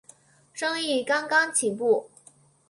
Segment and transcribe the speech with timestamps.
[0.51, 2.09] 生意刚刚起步